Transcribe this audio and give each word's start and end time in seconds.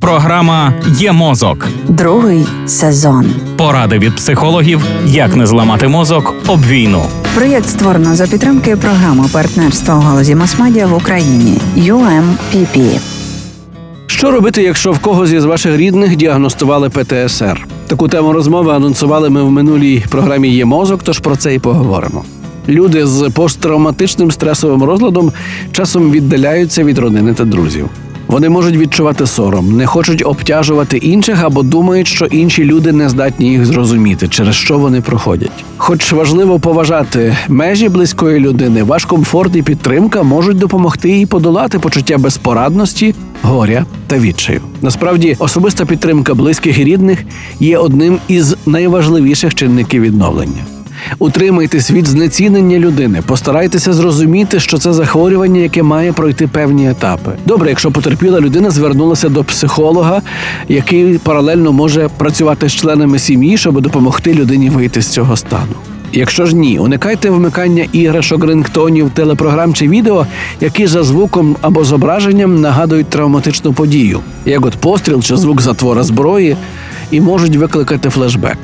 Програма 0.00 0.74
Є 0.98 1.12
мозок. 1.12 1.68
Другий 1.88 2.46
сезон. 2.66 3.26
Поради 3.56 3.98
від 3.98 4.16
психологів, 4.16 4.80
як 5.06 5.36
не 5.36 5.46
зламати 5.46 5.88
мозок 5.88 6.34
об 6.46 6.66
війну. 6.66 7.02
Проєкт 7.34 7.68
створено 7.68 8.14
за 8.14 8.26
підтримки 8.26 8.76
програми 8.76 9.24
партнерства 9.32 9.94
у 9.94 10.00
галузі 10.00 10.34
масмедіа 10.34 10.86
в 10.86 10.94
Україні 10.94 11.58
UMPP. 11.76 13.00
Що 14.06 14.30
робити, 14.30 14.62
якщо 14.62 14.92
в 14.92 14.98
когось 14.98 15.32
із 15.32 15.44
ваших 15.44 15.76
рідних 15.76 16.16
діагностували 16.16 16.90
ПТСР? 16.90 17.66
Таку 17.86 18.08
тему 18.08 18.32
розмови 18.32 18.72
анонсували 18.72 19.30
ми 19.30 19.42
в 19.42 19.50
минулій 19.50 20.04
програмі 20.08 20.48
Є 20.48 20.64
мозок, 20.64 21.00
тож 21.04 21.18
про 21.18 21.36
це 21.36 21.54
і 21.54 21.58
поговоримо. 21.58 22.24
Люди 22.68 23.06
з 23.06 23.30
посттравматичним 23.30 24.30
стресовим 24.30 24.82
розладом 24.82 25.32
часом 25.72 26.10
віддаляються 26.10 26.84
від 26.84 26.98
родини 26.98 27.34
та 27.34 27.44
друзів. 27.44 27.88
Вони 28.30 28.48
можуть 28.48 28.76
відчувати 28.76 29.26
сором, 29.26 29.76
не 29.76 29.86
хочуть 29.86 30.22
обтяжувати 30.26 30.96
інших 30.96 31.44
або 31.44 31.62
думають, 31.62 32.06
що 32.06 32.26
інші 32.26 32.64
люди 32.64 32.92
не 32.92 33.08
здатні 33.08 33.50
їх 33.50 33.66
зрозуміти, 33.66 34.28
через 34.28 34.54
що 34.54 34.78
вони 34.78 35.00
проходять. 35.00 35.64
Хоч 35.76 36.12
важливо 36.12 36.60
поважати 36.60 37.36
межі 37.48 37.88
близької 37.88 38.40
людини, 38.40 38.82
ваш 38.82 39.04
комфорт 39.04 39.56
і 39.56 39.62
підтримка 39.62 40.22
можуть 40.22 40.58
допомогти 40.58 41.10
їй 41.10 41.26
подолати 41.26 41.78
почуття 41.78 42.18
безпорадності, 42.18 43.14
горя 43.42 43.84
та 44.06 44.18
відчаю. 44.18 44.60
Насправді, 44.82 45.36
особиста 45.38 45.84
підтримка 45.84 46.34
близьких 46.34 46.78
і 46.78 46.84
рідних 46.84 47.24
є 47.60 47.78
одним 47.78 48.18
із 48.28 48.56
найважливіших 48.66 49.54
чинників 49.54 50.02
відновлення. 50.02 50.79
Утримайтесь 51.18 51.90
від 51.90 52.06
знецінення 52.06 52.78
людини, 52.78 53.22
постарайтеся 53.26 53.92
зрозуміти, 53.92 54.60
що 54.60 54.78
це 54.78 54.92
захворювання, 54.92 55.60
яке 55.60 55.82
має 55.82 56.12
пройти 56.12 56.46
певні 56.46 56.90
етапи. 56.90 57.30
Добре, 57.46 57.68
якщо 57.68 57.90
потерпіла 57.90 58.40
людина 58.40 58.70
звернулася 58.70 59.28
до 59.28 59.44
психолога, 59.44 60.22
який 60.68 61.18
паралельно 61.18 61.72
може 61.72 62.08
працювати 62.16 62.68
з 62.68 62.72
членами 62.72 63.18
сім'ї, 63.18 63.56
щоб 63.56 63.80
допомогти 63.80 64.34
людині 64.34 64.70
вийти 64.70 65.02
з 65.02 65.08
цього 65.08 65.36
стану. 65.36 65.74
Якщо 66.12 66.46
ж 66.46 66.56
ні, 66.56 66.78
уникайте 66.78 67.30
вмикання 67.30 67.86
іграшок, 67.92 68.44
рингтонів, 68.44 69.10
телепрограм 69.10 69.74
чи 69.74 69.88
відео, 69.88 70.26
які 70.60 70.86
за 70.86 71.02
звуком 71.02 71.56
або 71.60 71.84
зображенням 71.84 72.60
нагадують 72.60 73.08
травматичну 73.08 73.72
подію, 73.72 74.20
як 74.44 74.66
от 74.66 74.74
постріл 74.74 75.22
чи 75.22 75.36
звук 75.36 75.60
затвора 75.60 76.02
зброї, 76.02 76.56
і 77.10 77.20
можуть 77.20 77.56
викликати 77.56 78.10
флешбек. 78.10 78.58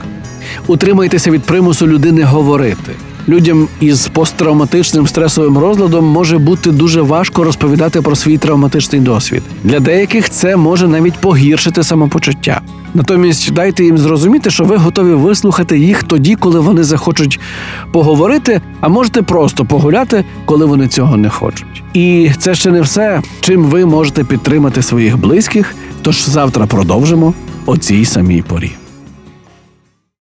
Утримайтеся 0.66 1.30
від 1.30 1.42
примусу 1.42 1.86
людини 1.86 2.22
говорити. 2.22 2.92
Людям 3.28 3.68
із 3.80 4.08
посттравматичним 4.08 5.06
стресовим 5.06 5.58
розладом 5.58 6.04
може 6.04 6.38
бути 6.38 6.70
дуже 6.70 7.02
важко 7.02 7.44
розповідати 7.44 8.02
про 8.02 8.16
свій 8.16 8.38
травматичний 8.38 9.00
досвід. 9.00 9.42
Для 9.64 9.80
деяких 9.80 10.30
це 10.30 10.56
може 10.56 10.88
навіть 10.88 11.14
погіршити 11.14 11.82
самопочуття. 11.82 12.60
Натомість 12.94 13.52
дайте 13.52 13.84
їм 13.84 13.98
зрозуміти, 13.98 14.50
що 14.50 14.64
ви 14.64 14.76
готові 14.76 15.14
вислухати 15.14 15.78
їх 15.78 16.02
тоді, 16.02 16.34
коли 16.34 16.60
вони 16.60 16.84
захочуть 16.84 17.40
поговорити, 17.92 18.60
а 18.80 18.88
можете 18.88 19.22
просто 19.22 19.64
погуляти, 19.64 20.24
коли 20.44 20.66
вони 20.66 20.88
цього 20.88 21.16
не 21.16 21.30
хочуть. 21.30 21.82
І 21.94 22.30
це 22.38 22.54
ще 22.54 22.70
не 22.70 22.80
все, 22.80 23.22
чим 23.40 23.64
ви 23.64 23.86
можете 23.86 24.24
підтримати 24.24 24.82
своїх 24.82 25.18
близьких. 25.18 25.74
Тож 26.02 26.24
завтра 26.24 26.66
продовжимо 26.66 27.34
о 27.66 27.76
цій 27.76 28.04
самій 28.04 28.42
порі. 28.42 28.72